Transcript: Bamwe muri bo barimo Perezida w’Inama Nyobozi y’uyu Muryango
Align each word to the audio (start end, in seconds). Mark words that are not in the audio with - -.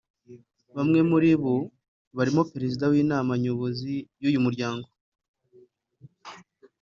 Bamwe 0.75 0.99
muri 1.09 1.29
bo 1.41 1.55
barimo 2.17 2.41
Perezida 2.53 2.83
w’Inama 2.91 3.31
Nyobozi 3.43 3.93
y’uyu 4.21 4.43
Muryango 4.45 4.87